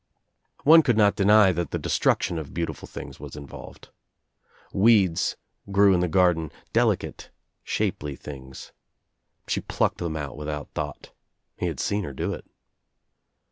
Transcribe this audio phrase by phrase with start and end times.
[0.63, 3.89] One could not deny that the destruction of beauti ful things was involved.
[4.73, 5.37] Weeds
[5.71, 7.29] grew in the garden, ■^[delicate
[7.63, 8.71] shapely things.
[9.47, 11.11] She plucked them out witl^ out thought.
[11.55, 12.45] He had seen her do it.